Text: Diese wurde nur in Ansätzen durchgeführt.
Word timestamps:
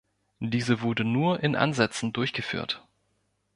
Diese 0.39 0.81
wurde 0.81 1.05
nur 1.05 1.41
in 1.43 1.55
Ansätzen 1.55 2.11
durchgeführt. 2.11 2.83